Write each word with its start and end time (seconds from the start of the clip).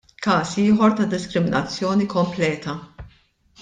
Każ 0.27 0.53
ieħor 0.61 0.95
ta' 1.01 1.05
diskriminazzjoni 1.13 2.11
kompleta. 2.19 2.79